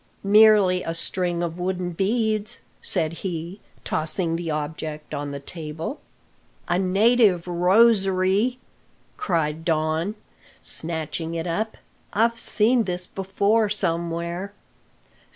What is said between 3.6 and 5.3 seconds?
tossing the object on